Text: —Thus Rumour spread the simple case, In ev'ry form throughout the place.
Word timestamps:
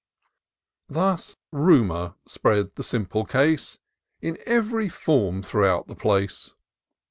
—Thus 0.99 1.37
Rumour 1.51 2.15
spread 2.27 2.73
the 2.73 2.81
simple 2.81 3.23
case, 3.23 3.77
In 4.19 4.39
ev'ry 4.47 4.89
form 4.89 5.43
throughout 5.43 5.85
the 5.87 5.95
place. 5.95 6.55